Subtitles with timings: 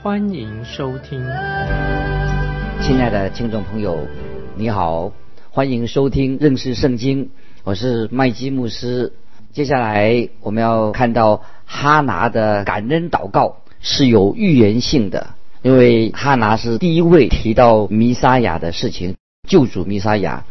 [0.00, 1.20] 欢迎收听。
[2.80, 4.06] 亲爱的听众朋友，
[4.54, 5.12] 你好，
[5.50, 7.30] 欢迎收听认识圣经，
[7.64, 9.12] 我是麦基牧师。
[9.52, 15.30] 接下来我们要看到哈拿的感恩祷告是有预言性的，
[15.62, 19.16] 因为哈拿是第一位提到弥撒亚的事情，
[19.48, 20.44] 救主弥撒亚。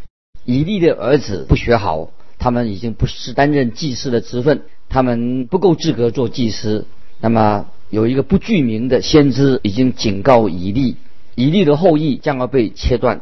[0.44, 6.86] 以利的儿子不学好，他们已经不是担任祭司的职分，他们不够资格做祭司。
[7.20, 10.98] 那么有一个不具名的先知已经警告以利，
[11.36, 13.22] 以利的后裔将要被切断，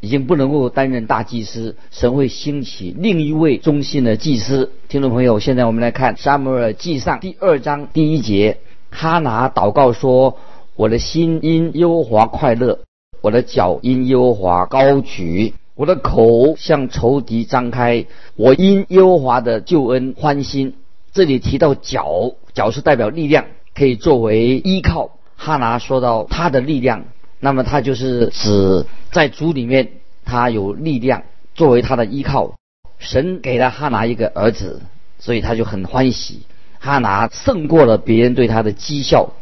[0.00, 1.74] 已经不能够担任大祭司。
[1.90, 4.70] 神会兴起另一位忠心的祭司。
[4.88, 8.58] 听众朋友，现在我们来看《沙摩尔记上》第二章第一节，
[8.90, 10.38] 哈拿祷告说
[10.76, 12.78] ：“我的心因耶和华快乐，
[13.20, 20.74] 我的脚因耶和华高举。”我的口向仇敌张开，我因耶和华的救恩欢心。
[21.12, 25.18] 这里提到脚，脚是代表力量，可以作为依靠。
[25.36, 27.04] 哈拿说到他的力量，
[27.40, 29.88] 那么他就是指在主里面
[30.24, 32.54] 他有力量作为他的依靠。
[32.98, 34.80] 神给了哈拿一个儿子，
[35.18, 36.42] 所以他就很欢喜。
[36.78, 39.32] 哈拿胜过了别人对他的讥笑，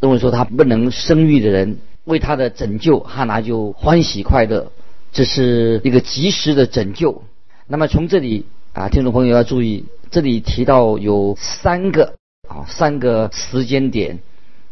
[0.00, 4.72] 认为说他不能生育的人为他的拯救，哈拿就欢喜快乐。
[5.12, 7.22] 这是一个及时的拯救。
[7.68, 12.14] 那么从这里啊，听众朋友要注意，这里提到有三个
[12.52, 14.18] 啊，三个时间点。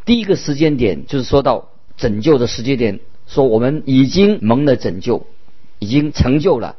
[0.05, 5.27] 第一个时间点就是说到拯救的时间点，说我们已经蒙了拯救，
[5.79, 6.77] 已经成就了。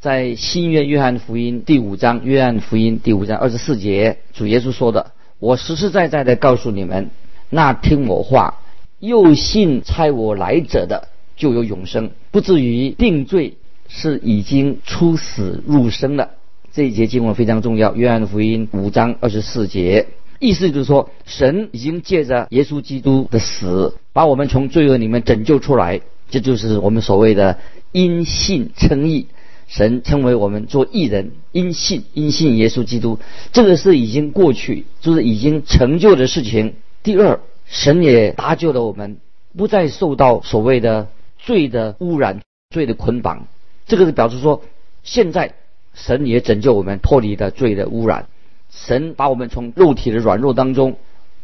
[0.00, 7.10] 在新约约翰福音第五章，约翰福音第五章二十四节，主耶稣说的：“我实实在在的告诉你们，
[7.48, 8.60] 那听我话
[9.00, 13.56] 又信差我来者的。”就有永生，不至于定罪，
[13.88, 16.30] 是已经出死入生了。
[16.72, 20.06] 这一节经文非常重要，约翰福音五章二十四节，
[20.38, 26.00] 意思就是说，神已经借着耶稣基督的死，把我们从罪恶里面拯救出来，
[26.30, 27.58] 这就是我们所谓的
[27.92, 29.26] 因信称义。
[29.66, 33.18] 神称为我们做义人，因信因信耶稣基督，
[33.52, 36.74] 这个是已经过去，就是已经成就的事情。
[37.02, 39.16] 第二，神也搭救了我们，
[39.56, 41.08] 不再受到所谓的。
[41.46, 42.40] 罪的污染，
[42.70, 43.48] 罪的捆绑，
[43.86, 44.62] 这个是表示说，
[45.02, 45.52] 现在
[45.92, 48.28] 神也拯救我们脱离了罪的污染。
[48.74, 50.96] 神把我们从肉体的软弱当中，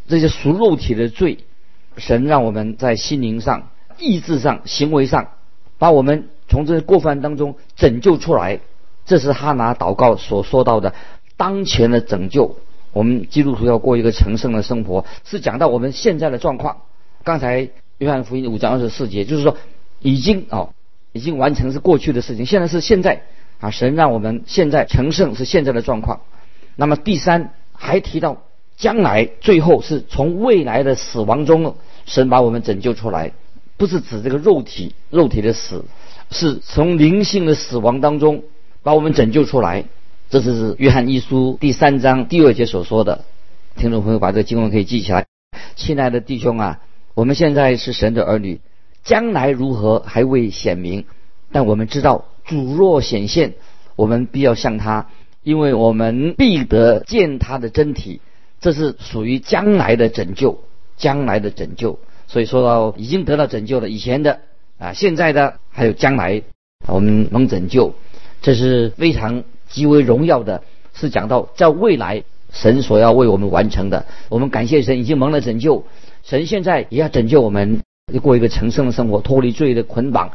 [0.08, 1.38] 这些属肉体的罪，
[1.96, 5.28] 神让我们在心灵上、意志上、行为上，
[5.78, 8.60] 把我们从这些过犯当中拯救出来。
[9.06, 10.94] 这是哈拿祷告所说到的
[11.36, 12.56] 当前的拯救。
[12.92, 16.82] 我们基督徒要过一个成圣的生活，是讲到我们现在的状况。
[17.24, 19.56] 刚才约翰福音五章二十四节，就是说。
[20.02, 20.70] 已经哦，
[21.12, 23.20] 已经完成是过去的事情，现在是现在
[23.60, 23.68] 啊！
[23.68, 26.22] 神让我们现在成圣是现在的状况。
[26.80, 28.38] 那么第三还提到
[28.78, 31.76] 将来，最后是从未来的死亡中，
[32.06, 33.32] 神把我们拯救出来，
[33.76, 35.84] 不是指这个肉体肉体的死，
[36.30, 38.44] 是从灵性的死亡当中
[38.82, 39.84] 把我们拯救出来。
[40.30, 43.26] 这是约翰一书第三章第二节所说的。
[43.76, 45.26] 听众朋友把这个经文可以记起来。
[45.76, 46.80] 亲爱的弟兄啊，
[47.12, 48.58] 我们现在是神的儿女。
[49.04, 51.04] 将来如何还未显明，
[51.52, 53.52] 但我们知道主若显现，
[53.97, 55.08] 我们必要向他，
[55.42, 58.20] 因为我们必得见他的真体。
[58.60, 60.60] 这是属于将来的拯救，
[60.96, 61.98] 将来的拯救。
[62.26, 64.40] 所以说到已经得到拯救了，以前的
[64.78, 66.42] 啊，现在的还有将来，
[66.86, 67.94] 我们能拯救，
[68.42, 70.62] 这是非常极为荣耀的。
[70.92, 74.06] 是讲到在未来神所要为我们完成的。
[74.28, 75.84] 我们感谢神已经蒙了拯救，
[76.22, 77.80] 神现在也要拯救我们。
[78.20, 80.32] 过一个成圣的生活，脱离罪的捆绑，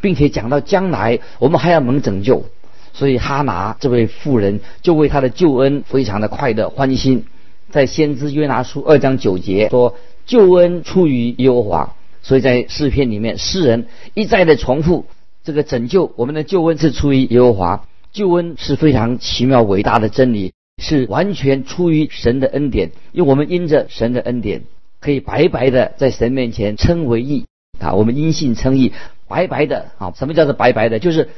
[0.00, 2.44] 并且讲到将来我们还要蒙拯救，
[2.96, 7.26] 所以哈拿这位妇人就为他的救恩非常的快乐欢心。
[7.70, 15.04] 在先知约拿书二章九节说：“救恩出于耶和华。”所以在诗篇里面，诗人一再的重复
[15.44, 24.62] 这个拯救我们的救恩是出于耶和华，救恩是非常奇妙伟大的真理，是完全出于神的恩典，因为我们因着神的恩典。
[24.98, 27.44] 可以白白的在神面前称为义
[27.78, 27.92] 啊！
[27.92, 28.92] 我们因信称义，
[29.28, 30.12] 白白的啊！
[30.16, 30.98] 什么叫做白白的？
[30.98, 31.28] 就是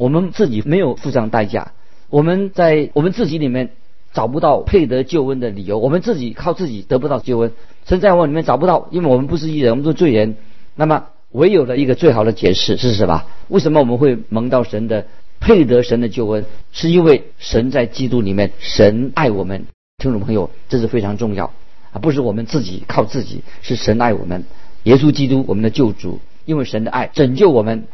[0.00, 1.72] 我们自己没有付上代价，
[2.08, 3.72] 我们在我们自己里面
[4.14, 7.52] 找不到配得救恩的理由，我们自己靠自己得不到救恩，
[7.84, 10.36] 神在我里面找不到，因为我们不是义人，我们是罪人。
[10.74, 13.24] 那么唯有的一个最好的解释是什么？
[13.48, 15.06] 为什么我们会蒙到神的
[15.38, 16.46] 配得神的救恩？
[16.72, 19.66] 是因为神在基督里面，神爱我们。
[19.98, 21.52] 听众朋友，这是非常重要
[21.92, 22.00] 啊！
[22.00, 24.44] 不是我们自己靠自己，是神爱我们。
[24.84, 27.84] 耶稣基督，我们的救主，因为神的爱拯救我们。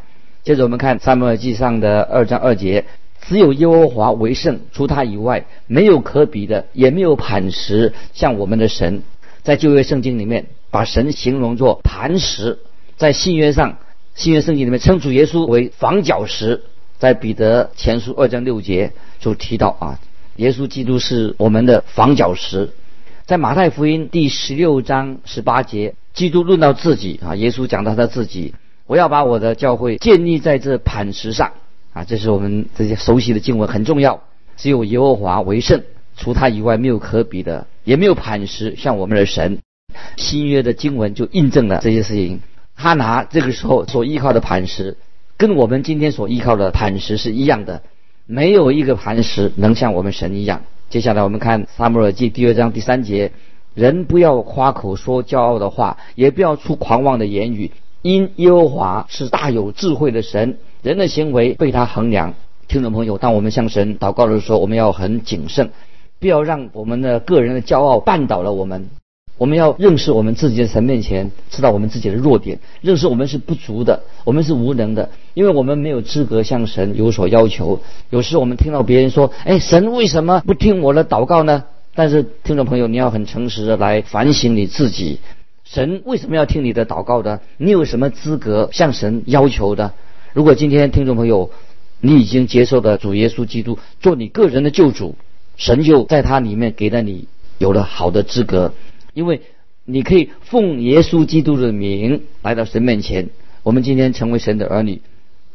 [0.47, 2.85] 接着我们看撒母耳记上的二章二节：
[3.19, 9.03] 只有耶和华为圣，除他以外没有可比的，也没有磐石像我们的神。
[9.43, 12.59] 在旧约圣经里面，把神形容作磐石；
[12.95, 13.79] 在新约上，
[14.15, 16.63] 新约圣经里面称主耶稣为房角石。
[16.97, 19.99] 在彼得前书二章六节就提到啊，
[20.37, 22.69] 耶稣基督是我们的房角石。
[23.25, 28.53] 在马太福音第十六章十八节，基督论到自己啊，耶稣讲到他自己。
[28.87, 31.51] 我要把我的教会建立在这磐石上
[31.91, 32.05] 啊！
[32.05, 34.21] 这是我们这些熟悉的经文，很重要。
[34.55, 35.83] 只有耶和华为圣，
[36.15, 39.59] 除他以外没有可比的，也没有磐石像我们的神。
[40.15, 42.39] 新约的经文就印证了这些事情。
[42.77, 44.95] 他拿这个时候所依靠的磐石，
[45.35, 47.81] 跟我们今天所依靠的磐石是一样的。
[48.25, 50.61] 没有一个磐石能像我们神一样。
[50.89, 53.31] 接下来我们看撒母耳记第二章第三节：
[53.73, 57.71] 人不要夸口说骄傲的话，也不要出狂妄的言语。
[58.07, 62.35] 因耶和华是大有智慧的神，人的行为被他衡量。
[62.69, 65.71] 听众朋友，当我们向神祷告的时候，我们要很谨慎，
[66.17, 68.87] 不要让我们的个人的骄傲绊倒了我们。
[69.37, 77.81] 我们要认识我们自己的神面前，知道我们自己的弱点，认识我们是不足的，我们是无能的，因为我们没有资格向神有所要求。
[78.09, 85.19] 有时我们听到别人说：“哎，神为什么不听我的祷告呢？”但是听众朋友，你要很诚实的来反省你自己。
[85.69, 87.41] 神为什么要听你的祷告的？
[87.57, 89.91] 你有什么资格向神要求的？
[90.31, 91.51] 如果今天听众朋友，
[91.99, 95.15] 你已经接受了主耶稣基督做你个人的救主，
[95.57, 97.27] 神就在他里面给了你
[97.57, 98.73] 有了好的资格，
[99.13, 99.41] 因为
[99.83, 103.27] 你可以奉耶稣基督的名来到神面前。
[103.63, 105.01] 我们今天成为神的儿女，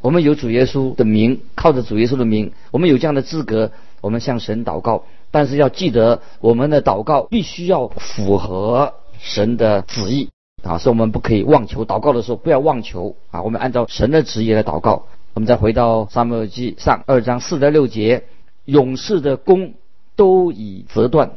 [0.02, 3.72] 我们有主耶稣的名，靠着主耶稣的名，我们有这样的资格，
[4.02, 5.06] 我们向神祷告。
[5.30, 8.92] 但是要记得，我们的祷告必须要符合。
[9.22, 10.30] 神的旨意
[10.64, 11.86] 啊，是我们不可以妄求。
[11.86, 15.06] 祷告的时候不要妄求啊，我们按照神的旨意来祷告。
[15.34, 18.24] 我们再回到撒母耳记上二章四到六节：
[18.64, 19.74] 勇士的弓
[20.16, 21.30] 都已折断，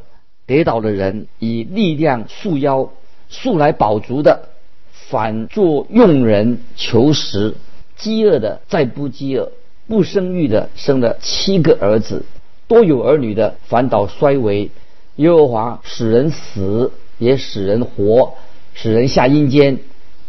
[0.46, 2.90] 跌倒的人以力量束腰，
[3.30, 4.48] 束来饱足的，
[4.90, 7.54] 反作用人求食；
[7.96, 9.52] 饥饿的再不饥饿，
[9.86, 12.24] 不生育的生了七个儿子，
[12.68, 14.70] 多有儿女的反倒衰微。
[15.14, 16.92] 耶和华使人死。
[17.18, 18.34] 也使人活，
[18.74, 19.78] 使人下阴间，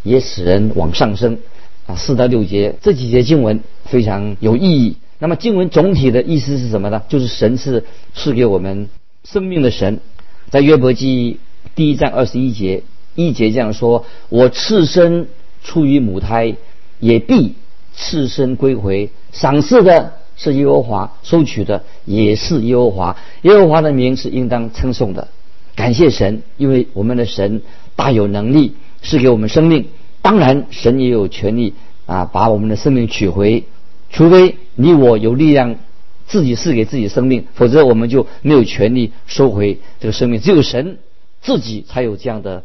[0.04, 1.40] 也使人往上升。
[1.86, 4.98] 啊，四到六节这几节经文非常有意义。
[5.20, 7.02] 那么经文总体的意思是什么呢？
[7.08, 8.90] 就是神是赐给我们
[9.24, 10.00] 生命的神。
[10.50, 11.40] 在约伯记
[11.76, 12.84] 第一章二十一节，
[13.16, 15.28] 一节这样说：“我赤身
[15.64, 16.56] 出于母胎，
[17.00, 17.56] 也必
[17.96, 19.10] 赤身归回。
[19.32, 23.18] 赏赐的是耶和华，收取的也是耶和华。
[23.42, 25.28] 耶和华的名是应当称颂的。”
[25.78, 27.62] 感谢神，因为我们的神
[27.96, 29.86] 大有能力，是给我们生命。
[30.24, 31.76] 当然，神也有权利
[32.08, 33.64] 啊，把我们的生命取回。
[34.10, 35.76] 除非你我有力量
[36.26, 40.42] 自己赐给自己生命，否则我们就没有权利收回这个生命。
[40.42, 40.98] 只有神
[41.42, 42.64] 自己才有这样的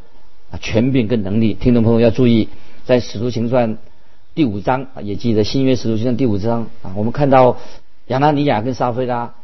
[0.50, 1.52] 啊权柄跟能力。
[1.52, 2.48] 听众朋友要注意，
[2.86, 3.76] 在使徒行传
[4.34, 7.58] 第五章，也记得新约使徒行传第五章啊，我们看到
[8.06, 9.34] 亚拿尼亚跟撒菲拉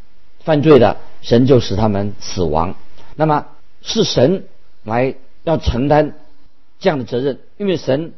[0.42, 2.74] 犯罪的，神就使他们死亡。
[3.14, 3.44] 那么。
[3.88, 4.44] 是神
[4.84, 5.14] 来
[5.44, 6.12] 要承担
[6.78, 8.12] 这样的责任，因为神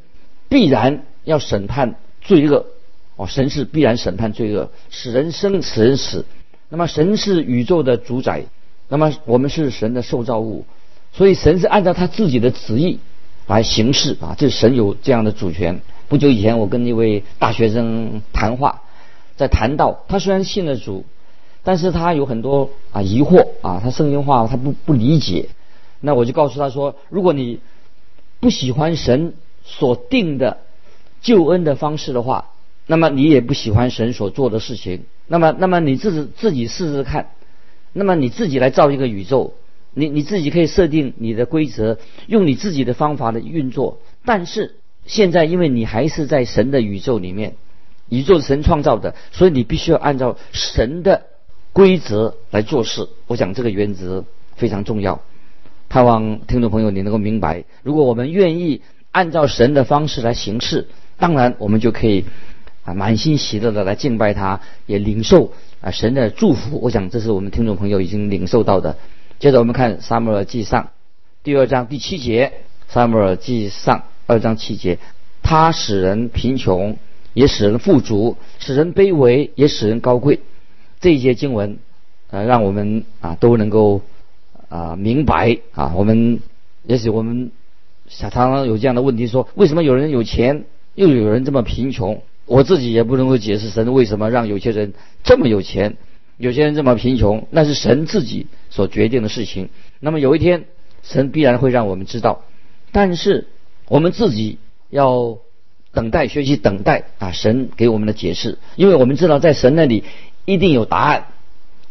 [0.48, 2.66] 必然要审判罪恶
[3.14, 6.26] 哦，神是必然审判罪恶，使人生，使人死。
[6.68, 8.46] 那么神是宇宙的主宰，
[8.88, 10.64] 那么我们是神的受造物，
[11.12, 12.98] 所以神是按照他自己的旨意
[13.46, 15.80] 来行事啊，这神有这样的主权。
[16.08, 18.82] 不久以前，我跟一位大学生谈话，
[19.36, 21.04] 在谈到他虽然信了主。
[21.62, 25.50] 但是他有很多啊疑惑啊，他圣经话他不不理解，
[26.00, 27.60] 那我就告诉他说，如果你
[28.40, 30.58] 不喜欢神所定的
[31.20, 32.50] 救恩的方式的话，
[32.86, 37.30] 那么你也不喜欢神所做的事情，那么那么你自己自己试试看，
[37.92, 39.54] 那么你自己来造一个宇宙，
[39.94, 44.76] 你你自己可以设定你的规则，用你自己的方法的运作，但是
[45.06, 47.56] 现在因为你还是在神的宇宙里面，
[48.08, 51.26] 宇宙是神创造的，所以你必须要按照神的。
[51.72, 54.24] 规则来做事，我想这个原则
[54.56, 55.20] 非常重要。
[55.90, 58.80] 盼望听众朋友你能够明白，如果我们愿意
[59.10, 60.86] 按照神的方式来行事，
[61.18, 62.24] 当然我们就可以
[62.84, 66.78] 啊满心喜乐的来敬拜他，也领受啊神的祝福。
[66.80, 68.96] 我想这是我们听众朋友已经领受到的。
[69.40, 70.90] 接着我们看撒母耳记上
[71.42, 72.52] 第二章第七节，
[72.86, 75.00] 撒母耳记上二章七节，
[75.42, 76.96] 他使人贫穷，
[77.34, 80.38] 也使人富足；使人卑微，也使人高贵。
[81.00, 81.78] 这一些经文，
[82.30, 84.02] 呃，让我们啊都能够
[84.70, 85.92] 啊明白啊。
[85.94, 86.40] 我们
[86.86, 87.50] 也许我们
[88.08, 92.22] 常常有这样的问题：说为什么有人有钱，又有人这么贫穷？
[92.46, 95.96] 我自己也不能够解释神为什么让有些人这么有钱，
[96.38, 97.46] 有些人这么贫穷。
[97.50, 99.68] 那是神自己所决定的事情。
[100.00, 100.64] 那么有一天，
[101.02, 102.42] 神必然会让我们知道。
[102.90, 103.46] 但是
[103.86, 104.58] 我们自己
[104.88, 105.38] 要
[105.92, 110.02] 等待，学习等待啊，神给我们的解释，因为我们知道在神那里
[110.44, 111.26] 一定有答案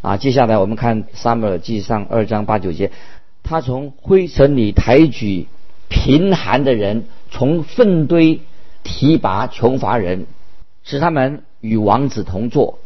[0.02, 0.16] 啊。
[0.16, 2.90] 接下来我们看撒母耳记上二章八九节，
[3.42, 5.46] 他从灰尘里抬举
[5.88, 8.40] 贫寒的人，从粪堆
[8.82, 10.26] 提拔穷乏人。
[10.82, 12.78] 使他们与王子同坐，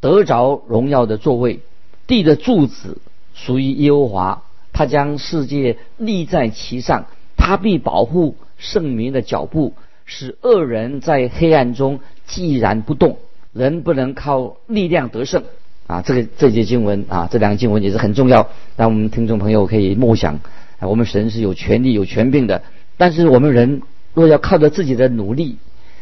[0.00, 1.60] 得着荣耀的座位。
[2.06, 2.98] 地的柱子
[3.34, 7.06] 属于耶和华，他将世界立在其上。
[7.36, 9.72] 他必保护圣民的脚步，
[10.04, 13.16] 使恶人在黑暗中寂然不动。
[13.54, 15.44] 人不能靠力量得胜
[15.88, 16.00] 啊！
[16.02, 20.38] 这个这节经文啊，这两个经文也是很重要，让我们听众朋友可以默想。
[20.78, 22.62] 啊，我们神是有权利、有权柄的，
[22.96, 23.82] 但是我们人
[24.14, 25.56] 若要靠着自己的努力，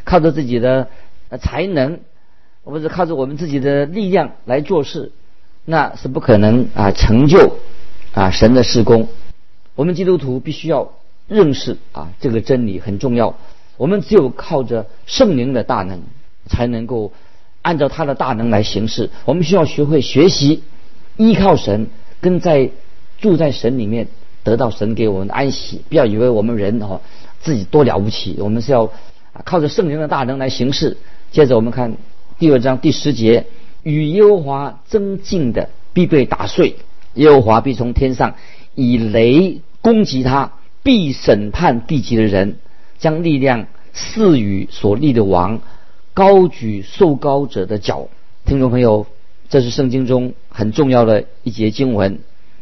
[0.05, 0.88] 靠着自己的。
[1.40, 1.99] 才能，
[2.62, 5.11] 或者靠着我们自己的力量来做事，
[5.64, 7.57] 那是不可能啊成就
[8.12, 9.09] 啊神的施工。
[9.75, 10.93] 我们基督徒必须要
[11.26, 13.35] 认识啊这个真理很重要。
[13.76, 16.00] 我们只有靠着圣灵的大能，
[16.47, 17.12] 才能够
[17.66, 19.11] 按照他的大能来行事。
[19.25, 20.62] 我们需要学会学习
[21.16, 21.88] 依靠神，
[22.20, 22.70] 跟在
[23.18, 24.06] 住在神里面
[24.44, 25.82] 得到神给我们的安息。
[25.88, 27.00] 不要以为我们人哦
[27.40, 28.92] 自己多了不起，我们是要
[29.44, 30.96] 靠着圣灵的大能来行事。
[31.32, 31.96] 接着我们看
[32.38, 33.46] 第二章第十节，
[33.82, 36.76] 与耶和华争竞的必被打碎，
[37.14, 38.37] 耶和华必从天上
[38.76, 40.52] 以雷攻击他，
[40.85, 42.58] 必审判地级的人，
[42.99, 45.61] 将力量赐予所立的王，
[46.16, 48.08] 高举受高者的脚。
[48.46, 49.04] 听众朋友，
[49.50, 52.20] 这是圣经中很重要的一节经文，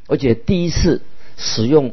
[0.09, 1.03] 而且第一次
[1.37, 1.93] 使用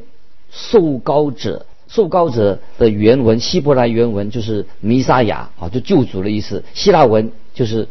[0.49, 1.67] 受高者。
[1.87, 6.63] 受高者的原文，希伯来原文就是弥撒亚啊，就救主的意思。
[6.73, 7.89] 希腊文就是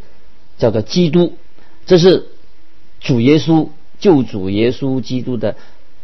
[0.59, 1.35] 叫做基督，
[1.87, 2.27] 这是
[2.99, 3.69] 主耶稣
[4.01, 5.55] 救主耶稣基督的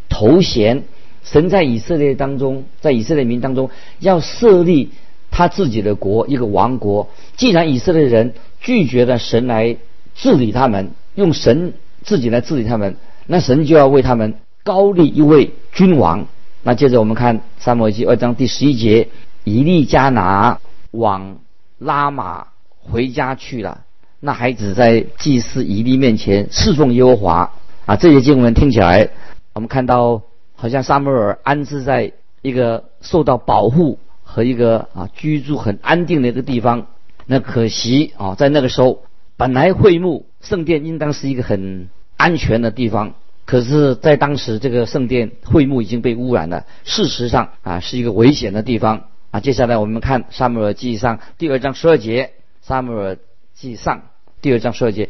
[0.08, 0.84] 头衔。
[1.24, 4.90] 神在以色列当中，在以色列民当中要设立
[5.36, 7.10] 他自己的国，一个王国。
[7.36, 9.76] 既然以色列人拒绝了神来
[10.14, 14.32] 治理他们，用神自己来治理他们，那神就要为他们
[14.64, 16.26] 高立一位君王。
[16.62, 19.08] 那接着我们看《三摩记》二章第十一节，
[19.44, 20.58] 以利加拿
[20.90, 21.36] 往
[21.76, 22.46] 拉玛
[22.80, 23.82] 回家去了。
[24.20, 27.52] 那孩子在祭司以利面前侍奉耶和华
[27.84, 27.96] 啊。
[27.96, 29.10] 这些经文听起来，
[29.52, 30.22] 我们看到
[30.54, 33.98] 好像撒母耳安置在一个受到保护
[34.36, 36.88] 和一个啊居住很安定的一个地方。
[37.24, 39.02] 那可惜啊，在那个时候，
[39.38, 41.88] 本来会幕圣殿应当是一个很
[42.18, 43.14] 安全的地方。
[43.46, 46.66] 可是，在当时，这个圣殿会幕已经被污染了。
[46.84, 49.40] 事实上，啊，是一个危险的地方啊。
[49.40, 52.24] 接下来，我们看《撒母耳记上》第二章十二节，
[52.60, 53.16] 《撒母耳
[53.54, 53.98] 记上》
[54.42, 55.08] 第二章十二节，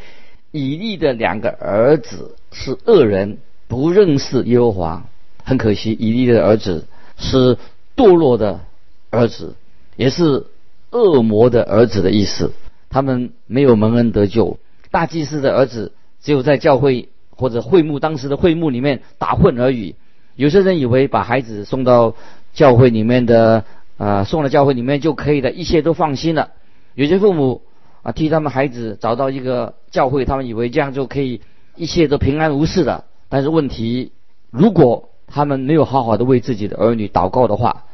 [0.52, 5.04] 以利的两个儿子是恶人，不认识耶和华。
[5.42, 6.86] 很可惜，以利的儿子
[7.18, 7.58] 是
[7.96, 8.60] 堕落的
[9.10, 9.54] 儿子，
[9.96, 10.46] 也是
[10.90, 12.52] 恶魔的儿子的意思。
[12.90, 14.58] 他们没有蒙恩得救。
[14.90, 17.08] 大祭司的儿子只有在教会。
[17.38, 19.94] 或者会幕当时的会幕里面打混而已。
[20.36, 22.14] 有些人以为把孩子送到
[22.54, 23.64] 教会里面的
[23.98, 26.52] 啊，送到教会里面就可以的，一切都放心了。
[26.94, 27.60] 有些父母
[28.00, 31.42] 啊，替他们孩子找到一个教会，他们以为这样就可以
[31.74, 33.04] 一切都平安无事的。
[33.28, 34.12] 但是问题，
[34.50, 37.84] 如果他们没有好好的为自己的儿女祷告的话，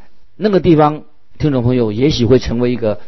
[0.42, 1.04] 那个地方，
[1.38, 3.00] 听众朋友也许会成为一个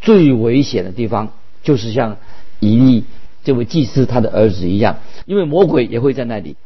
[0.00, 2.16] 最危险的地方，就是像
[2.60, 3.04] 以利。
[3.44, 6.56] 这位祭司他的儿子一样，因为魔鬼也会在那里。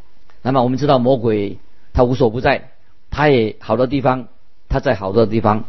[0.42, 1.58] 那么我们知道魔鬼
[1.92, 2.70] 他无所不在，
[3.10, 4.26] 他也好多地方
[4.68, 5.64] 他在好多地方。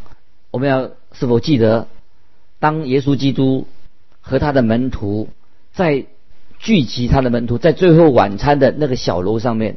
[0.50, 1.86] 我们要是否记得，
[2.58, 3.66] 当耶稣基督
[4.20, 5.28] 和他的门徒
[5.72, 6.06] 在
[6.58, 9.76] 聚集他的门徒在最后晚餐的那个小楼上面，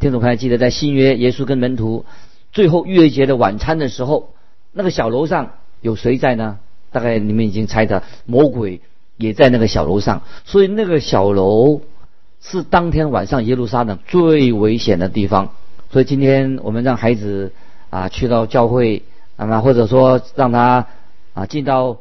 [0.00, 2.06] 听众朋友记得在新约耶稣跟门徒
[2.52, 4.34] 最后逾越节的晚餐的时候，
[4.70, 6.58] 那个小楼上有谁在呢？
[6.92, 8.80] 大概你们已经猜到魔鬼。
[9.18, 11.82] 也在那个小楼上，所以那个小楼
[12.40, 15.52] 是当天晚上耶路撒冷最危险的地方。
[15.90, 17.52] 所以今天我们让孩子
[17.90, 19.02] 啊去到教会，
[19.36, 20.88] 啊或者说让他
[21.34, 21.98] 啊进到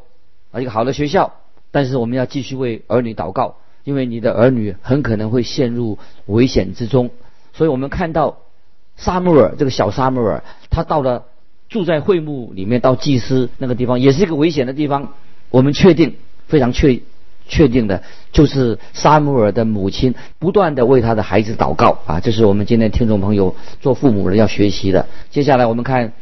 [0.51, 1.33] 啊一个好的学校，
[1.69, 7.11] 但是我们要继续为儿女祷告，因为你的儿女很可能会陷入危险之中。
[7.53, 8.37] 所以我们看到
[9.01, 11.25] 萨穆尔这个小萨穆尔，他到了
[11.67, 15.13] 住在会幕里面到祭司那个地方，也是一个危险的地方。
[15.49, 16.15] 我们确定
[16.47, 17.01] 非常确
[17.47, 25.07] 确定的，就是沙姆尔的母亲不断的为他的孩子祷告啊，这是我们今天听众朋友做父母的要学习的。
[25.31, 26.13] 接下来我们看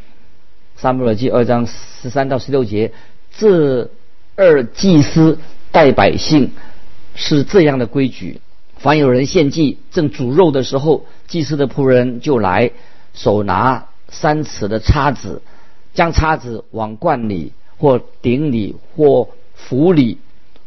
[0.77, 2.93] 沙姆尔记二章十三到十六节，
[3.37, 3.89] 这
[4.37, 5.37] 二祭司
[5.71, 6.51] 带百姓
[7.13, 8.39] 是这样的规矩：
[8.79, 12.71] 凡有人献祭正煮肉的时候，祭司的仆人就来，
[13.13, 15.41] 手拿三尺的叉子，
[15.93, 20.17] 将叉子往罐里或鼎里或釜里。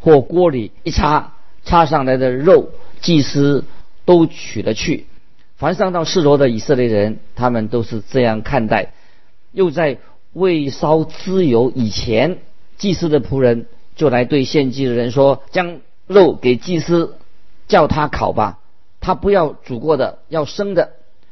[0.05, 3.65] 或锅里一插，插上来的肉，祭司
[4.05, 5.07] 都取了去。
[5.57, 8.95] 凡上到示罗的以色列人，他们都是这样看待。
[9.53, 9.99] 又在
[10.33, 12.39] 未烧脂油以前，
[12.79, 15.79] 祭司的仆人就来对献祭的人说：“将
[16.09, 17.15] 肉给祭司，
[17.73, 18.59] 叫他烤吧。
[19.01, 20.91] 他不要煮过的，要生的。”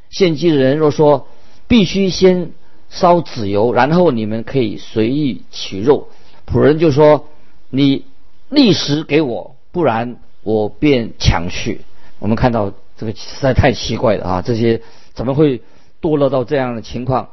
[0.08, 1.28] 献祭的人若说
[1.68, 2.52] ：“必须先
[2.88, 6.08] 烧脂油，然后你们可以随意取肉。”
[6.50, 7.28] 仆人就说
[7.68, 8.06] ：“你。”
[8.50, 11.82] 立时给我，不然我便抢去。
[12.18, 14.42] 我们看到这个实在太奇怪了啊！
[14.42, 14.82] 这些
[15.14, 15.62] 怎么会
[16.02, 17.28] 堕落到这样的情况？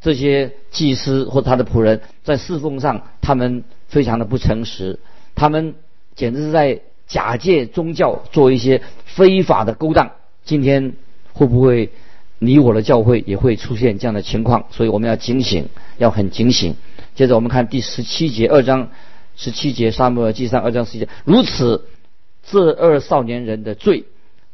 [0.00, 5.00] 这些祭司或他的仆人在侍奉上，他们非常的不诚实，
[5.34, 5.74] 他们
[6.16, 10.12] 简直是在假借宗教做一些非法的勾当。
[10.44, 10.94] 今天
[11.32, 11.90] 会不会
[12.38, 14.66] 你我的教会也会出现这样的情况？
[14.70, 15.68] 所以我们要警醒，
[15.98, 16.76] 要很警醒。
[17.14, 18.90] 接着我们看第十七节二章。
[19.36, 21.86] 十七节，沙漠耳记上二章十七节，如此，
[22.46, 24.04] 这二少年人的罪，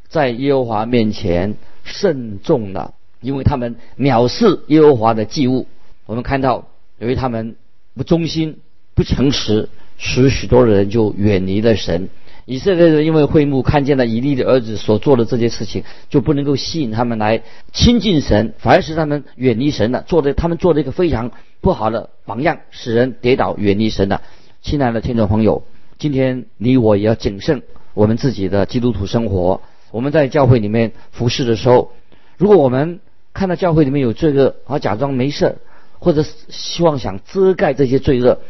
[0.09, 5.67] 在耶和华面前甚重了，因为他们藐视耶和华的祭物。
[6.07, 7.57] 我们看到，由于他们
[7.95, 8.61] 不忠心、
[8.95, 12.09] 不诚实，使许多人就远离了神。
[12.51, 24.21] 以色列人因为会幕看见了以利的儿子所做的这些事情，就不能够吸引他们来亲近神，反而是他们远离神了，做的他们做了一个非常不好的榜样，使人跌倒远离神的。
[24.63, 25.63] 亲爱的听众朋友，
[25.97, 27.63] 今天你我也要谨慎
[27.95, 29.61] 我们自己的基督徒生活。
[29.93, 31.93] 我们在教会里面服侍的时候，
[32.37, 32.99] 如果我们
[33.33, 35.59] 看到教会里面有罪恶，而假装没事
[36.01, 38.41] 或者希望想遮盖这些罪恶，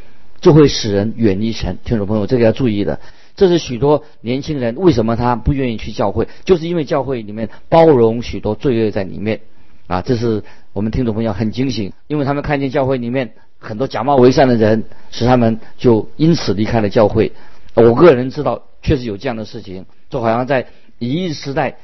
[0.41, 1.77] 就会使人远离神。
[1.85, 2.99] 听众朋友，这个要注意的。
[3.41, 9.41] 这是许多年轻人为什么他不愿意去教会，就是因为教会里面包容许多罪恶在里面
[9.87, 10.03] 啊。
[10.03, 13.33] 这是我们听众朋友很警醒，因为他们看见教会里面。
[13.63, 17.33] 很多假冒为善的人，使他们就因此离开了教会。
[17.75, 20.67] 我个人知道，确实有这样的事情，就好像在
[20.99, 21.77] 一日时代，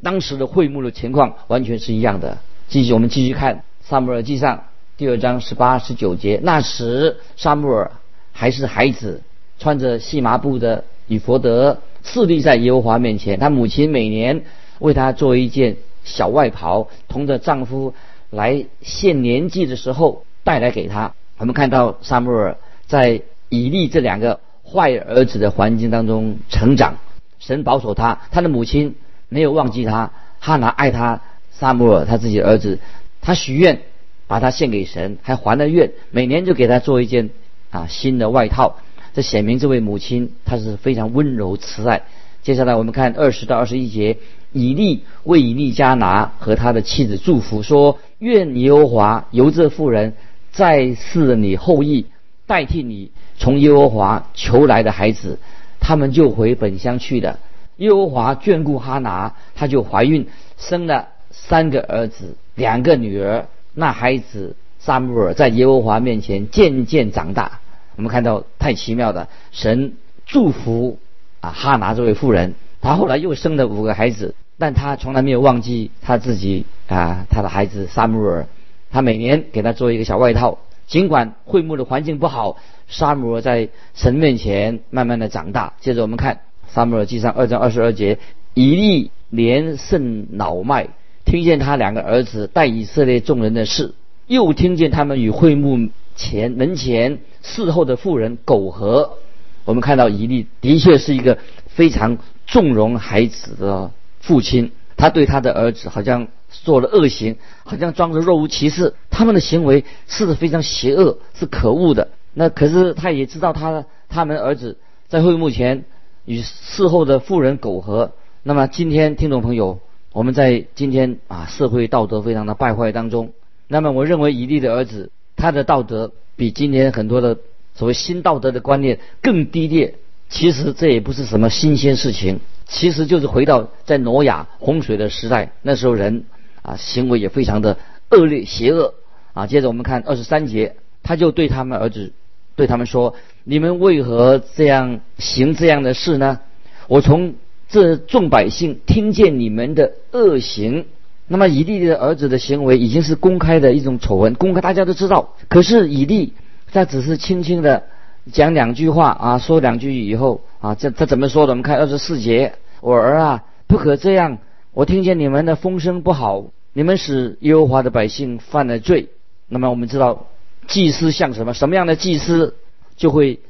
[0.00, 2.38] 当时的会幕的情况完全是一样的。
[2.68, 4.58] 继续，我们继续看《萨姆尔记上》
[4.96, 6.38] 第二章十八、十九节。
[6.40, 7.90] 那时，萨姆尔
[8.30, 9.20] 还是孩子，
[9.58, 13.38] 穿着细麻布的以佛德，侍立在耶和华面前。
[13.38, 14.44] 他母亲每年
[14.78, 17.94] 为他做一件小外袍，同着丈夫
[18.30, 21.14] 来献年纪的时候带来给他。
[21.38, 26.96] 我们看到萨母尔在以利这两个坏儿子的环境当中成长，
[27.38, 28.94] 神保守他，他的母亲
[29.28, 32.78] 没有忘记他，哈拿爱他，萨母尔他自己的儿子，
[33.20, 33.82] 他许愿
[34.26, 37.30] 把他献给神，还还了愿，每年就给他做一件
[37.70, 38.78] 啊新的外套，
[39.14, 42.02] 这显明这位母亲她是非常温柔慈爱。
[42.42, 44.18] 接下来我们看二十到二十一节，
[44.52, 50.14] 以利为以利加拿和他的妻子祝福说：愿耶和华由这妇人。
[50.52, 52.06] 再赐你后裔，
[52.46, 55.40] 代替你从耶和华求来的孩子，
[55.80, 57.40] 他们就回本乡去的。
[57.78, 63.46] 耶和华眷顾哈拿，她就怀孕，生了三个儿子，两个女儿。
[63.74, 67.58] 那孩子萨姆尔在耶和华面前渐渐长大。
[67.96, 69.94] 我们看到太奇妙的神
[70.26, 70.98] 祝福
[71.40, 78.46] 啊哈拿这位妇人，她后来又生了五个孩子，但她从来没有忘记她自己啊她的孩子萨姆尔。
[78.90, 85.72] 她每年给他做一个小外套，尽管会幕的环境不好，沙姆尔在神面前慢慢的长大。
[85.80, 86.40] 接着我们看
[86.72, 88.18] 沙姆尔记上二章二十二节，
[88.54, 90.88] 以利连胜老迈，
[91.24, 93.94] 听见他两个儿子带以色列众人的事，
[94.28, 99.18] 又听见他们与会幕前门前侍候的妇人苟合。
[99.64, 106.28] 我们看到伊利的确是一个非常纵容孩子的父亲，他对他的儿子好像。
[106.62, 108.94] 做了恶行，好像装着若无其事。
[109.10, 112.10] 他们的行为是非常邪恶，是可恶的。
[112.32, 115.84] 那可是他也知道，他他们儿子在会幕前
[116.24, 118.12] 与事后的妇人苟合。
[118.44, 119.80] 那么今天听众朋友，
[120.12, 123.32] 我们在今天啊社会道德非常的败坏当中。
[123.66, 125.10] 那么我认为伊利的儿子
[125.44, 127.36] 他的道德比今天很多的
[127.74, 129.94] 所谓新道德的观念更低劣。
[130.30, 136.24] 其实这也不是什么新鲜事情，其实就是回到在挪亚洪水的时代，那时候人。
[136.66, 137.76] 啊，行为也非常的
[138.08, 138.94] 恶劣邪恶
[139.34, 142.14] 啊，接着我们看二十三节，他就对他们儿子
[142.56, 146.40] 对他们说：“你们为何这样行这样的事呢？
[146.88, 147.34] 我从
[147.68, 150.86] 这众百姓听见你们的恶行。”
[151.26, 155.34] 那么以利的儿子的行为已经是公开的一种丑闻，公开大家都知道。
[155.48, 156.34] 可是以利
[156.70, 157.84] 他只是轻轻的
[158.30, 161.52] 讲两句话啊，说两句以后啊，这他怎么说的？
[161.52, 164.36] 我们看二十四节：“我儿啊，不可这样！
[164.74, 169.08] 我听见你们的风声不好，你们使耶和华的百姓犯了罪。”
[169.48, 170.26] 那么我们知道，
[170.66, 171.54] 祭司像什么？
[171.54, 172.54] 什么样的祭司
[172.98, 173.40] 就会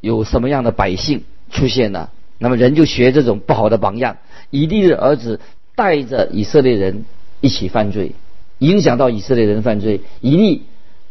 [0.00, 2.08] 有什么样的百姓出现呢？
[2.38, 4.18] 那么人就学这种不好的榜样。
[4.50, 5.40] 以利的儿子
[5.74, 7.04] 带着以色列人。
[7.40, 8.12] 一起犯罪，
[8.58, 10.00] 影响到以色列人犯罪。
[10.20, 10.62] 以利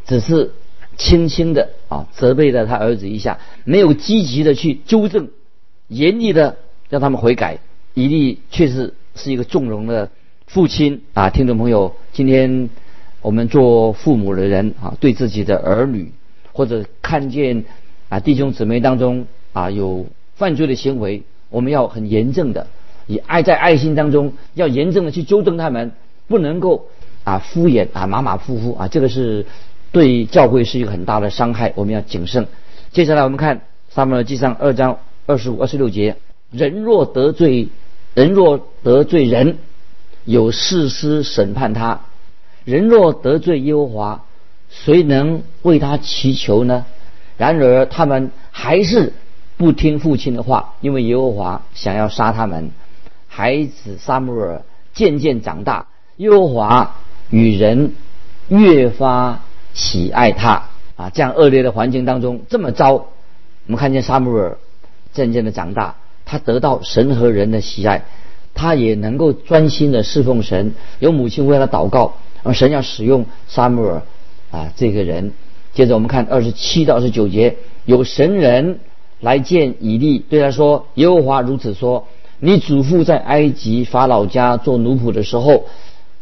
[0.06, 0.52] 只是
[0.96, 5.28] 轻轻的啊责备了他儿子一下，没有积极的去纠正，
[5.88, 6.56] 严厉的
[6.88, 7.58] 让他们悔改。
[7.94, 10.10] 以利确实是一个纵容的
[10.46, 11.30] 父亲啊！
[11.30, 12.68] 听众朋友，今天
[13.22, 16.12] 我们做父母的人啊，对自己的儿女
[16.52, 17.64] 或者看见
[18.08, 22.66] 啊弟兄姊妹当中啊有犯罪的行为，我们要很严正的
[23.06, 25.92] 以爱在爱心当中要严正的去纠正他们。
[26.28, 26.86] 不能够
[27.24, 29.46] 啊敷衍啊马马虎虎啊，这个是
[29.92, 32.46] 对教会是一个很大的伤害，我们要谨慎。
[32.92, 36.16] 接下来我们看撒母耳记上二章二十五、二十六节：
[36.50, 37.68] 人若得罪
[38.14, 39.58] 人，若得罪人，
[40.24, 42.00] 有事师审判他；
[42.64, 44.24] 人若得罪耶和华，
[44.68, 46.86] 谁能为他祈求呢？
[47.36, 49.12] 然而他们还是
[49.56, 52.70] 不听父亲的话，因为耶和华想要杀他们。
[53.28, 54.62] 孩子撒母耳
[54.94, 55.86] 渐渐长大。
[56.16, 56.96] 耶和华
[57.28, 57.92] 与人
[58.48, 59.42] 越发
[59.74, 61.10] 喜爱他啊！
[61.12, 63.04] 这样恶劣的环境当中，这么糟，我
[63.66, 64.56] 们看见撒母耳
[65.12, 68.04] 渐渐的长大，他得到神和人的喜爱，
[68.54, 70.72] 他也能够专心的侍奉神。
[71.00, 74.02] 有母亲为他祷告，而神要使用撒母耳
[74.50, 75.32] 啊这个人。
[75.74, 78.78] 接着我们看二十七到二十九节，有神人
[79.20, 82.06] 来见以利，对他说：“耶和华如此说：
[82.38, 85.66] 你祖父在埃及法老家做奴仆的时候。”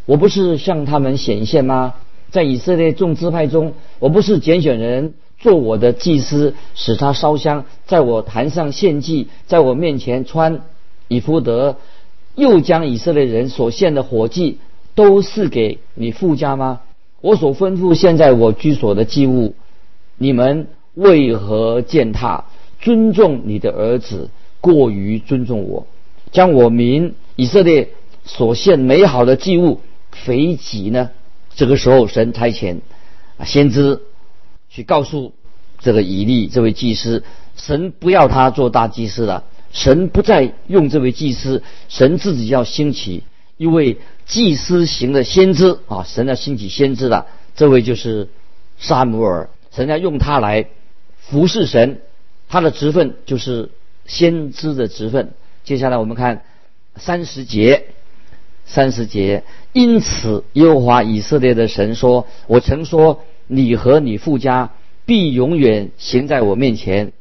[0.06, 1.94] 我不是向他们显现吗？
[2.30, 10.62] 在以色列众支派中，我不是拣选人做我的祭司，使他烧香，在我坛上献祭，在我面前穿
[11.06, 11.76] 以弗德，
[12.34, 14.58] 又将以色列人所献的火祭
[14.96, 16.80] 都是给你附加吗？
[17.20, 19.54] 我所吩咐现在我居所的祭物，
[20.18, 22.44] 你们为何践踏？
[22.80, 24.28] 尊重你的儿子，
[24.60, 25.86] 过于尊重我，
[26.32, 27.90] 将我民以色列
[28.24, 29.80] 所献美好的祭物。
[30.14, 31.10] 肥己呢？
[31.54, 32.78] 这个时候，神差遣
[33.36, 34.00] 啊先知
[34.70, 35.34] 去告诉
[35.78, 37.22] 这个以利这位祭司，
[37.56, 43.22] 神不要他做大祭司了，神不再用这位祭司，神自己要兴起
[43.56, 46.02] 一位祭司型的先知啊！
[46.02, 48.28] 神要兴起先知了，这位就是
[48.78, 50.66] 萨姆尔，神要用他来
[51.18, 52.00] 服侍神，
[52.48, 53.70] 他的职分就是
[54.06, 55.34] 先知的职分。
[55.62, 56.42] 接下来我们看
[56.96, 57.84] 三十节。
[58.64, 64.70] 三十节，因此耶和华以色列的神说：“我曾说你和你父家
[65.04, 67.12] 必永远行在我面前，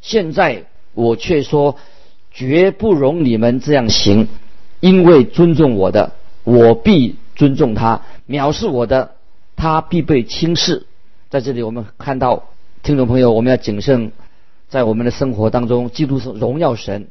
[0.00, 1.76] 现在我却说
[2.30, 4.28] 绝不容你们这样行，
[4.80, 6.12] 因为尊重我的，
[6.44, 9.12] 我必尊重他；藐视我的，
[9.56, 10.86] 他必被轻视。”
[11.28, 12.44] 在这里，我们看到
[12.82, 14.12] 听众朋友，我们要谨慎，
[14.68, 17.08] 在我们的生活当中，基督是荣耀神。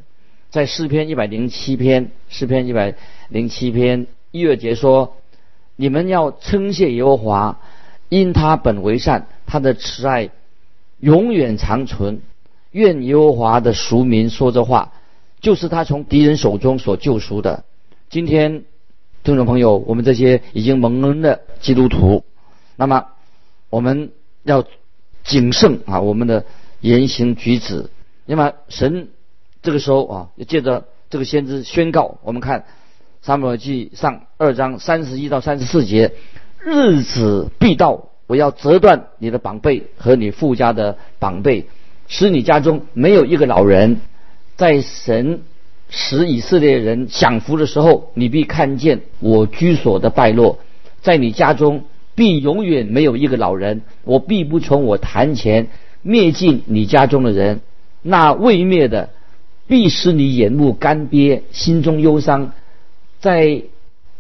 [0.52, 2.96] 在诗篇一百零七篇，诗篇一百
[3.30, 5.16] 零七篇一月节说
[5.78, 7.60] ：“你们要称谢耶和华，
[8.10, 10.30] 因他本为善，他的慈爱
[11.00, 12.22] 永远长存。
[12.72, 14.92] 愿耶和华的赎民说这话，
[15.40, 17.64] 就是他从敌人手中所救赎的。”
[18.12, 18.66] 今天，
[19.24, 22.26] 听众朋友，我们这些已经蒙恩的基督徒，
[22.76, 23.06] 那么
[23.70, 24.12] 我们
[24.44, 24.66] 要
[25.24, 26.44] 谨慎啊，我们的
[26.82, 27.90] 言行举止，
[28.26, 29.08] 那么神。
[29.62, 32.62] 这个时候啊，借着这个先知宣告，我们看
[33.22, 36.14] 《撒母耳记上》二章三十一到三十四节：
[36.60, 41.68] 日子必到，我要折断你的膀背和你父家的膀背，
[42.08, 44.02] 使你家中没有一个老人。
[44.56, 45.42] 在神
[45.90, 50.58] 使以色列人享福的时候，你必看见我居所的败落；
[51.04, 51.84] 在你家中
[52.16, 55.68] 必永远没有一个老人，我必不从我坛前
[56.02, 57.62] 灭尽你家中的人，
[58.02, 59.10] 那未灭的。
[59.72, 62.52] 必使你眼目干瘪，心中忧伤，
[63.22, 63.62] 在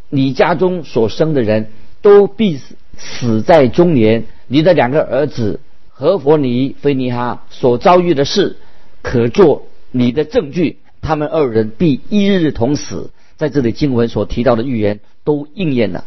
[0.09, 1.67] 你家中所生的人
[2.01, 2.57] 都必
[2.97, 4.23] 死在中年。
[4.47, 5.59] 你的两个儿子
[5.89, 8.55] 何弗尼、菲尼哈所遭遇的事，
[9.01, 10.77] 可做你的证据。
[11.01, 13.11] 他们二人必一日同死。
[13.35, 16.05] 在这里经文所提到的预言都应验了。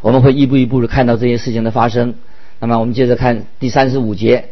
[0.00, 2.14] 我们会一步一步的看到这些事情的发生。
[2.60, 4.50] 那么我们接着看第三十五节，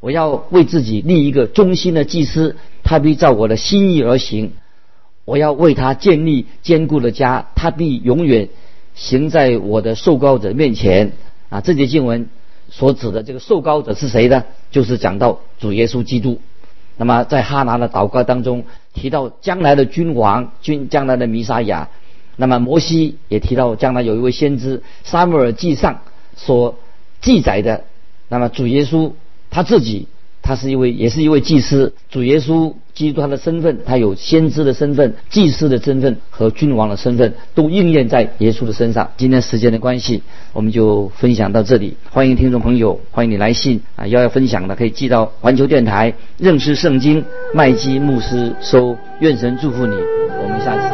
[0.00, 4.52] 我要为自己立一个忠心的祭司，他必照我的心意而行。
[5.24, 8.48] 我要为他建立坚固的家，他必永远
[8.94, 11.14] 行在我的受膏者面前。
[11.48, 12.28] 啊，这节经文
[12.70, 14.44] 所指的这个受膏者是谁呢？
[14.70, 16.40] 就是讲到主耶稣基督。
[16.96, 21.88] 那么在哈拿的祷告当中提到将来的君王，君将来的弥撒亚。
[22.36, 26.02] 那么摩西也提到将来有一位先知撒母耳记上
[26.36, 26.76] 所
[27.20, 27.82] 记载的。
[28.28, 29.10] 那么主耶稣
[29.50, 30.06] 他自己。
[30.46, 31.92] 他是一位，也是一位祭司。
[32.08, 39.10] 主耶稣基督他的身份，他有先知的身份、祭司的身份和君王的身份，都应验在耶稣的身上。
[39.16, 41.96] 今天时间的关系，我们就分享到这里。
[42.10, 48.96] 欢迎听众朋友，欢迎你来信啊，要要分享的可以寄到环球电台认识圣经麦基牧师收。
[49.18, 50.85] 愿神祝福你，我们下次。